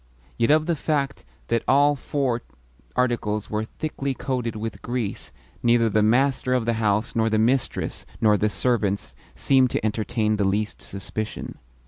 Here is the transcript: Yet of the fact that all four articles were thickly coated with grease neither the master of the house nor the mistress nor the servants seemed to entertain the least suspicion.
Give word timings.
Yet 0.35 0.49
of 0.49 0.65
the 0.65 0.75
fact 0.75 1.23
that 1.49 1.61
all 1.67 1.95
four 1.95 2.41
articles 2.95 3.51
were 3.51 3.65
thickly 3.65 4.15
coated 4.15 4.55
with 4.55 4.81
grease 4.81 5.31
neither 5.61 5.91
the 5.91 6.01
master 6.01 6.55
of 6.55 6.65
the 6.65 6.73
house 6.81 7.15
nor 7.15 7.29
the 7.29 7.37
mistress 7.37 8.07
nor 8.19 8.35
the 8.35 8.49
servants 8.49 9.13
seemed 9.35 9.69
to 9.69 9.85
entertain 9.85 10.37
the 10.37 10.43
least 10.43 10.81
suspicion. 10.81 11.59